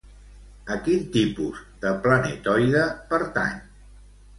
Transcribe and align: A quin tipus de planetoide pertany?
A 0.75 0.77
quin 0.87 1.03
tipus 1.19 1.61
de 1.85 1.95
planetoide 2.09 2.87
pertany? 3.15 3.67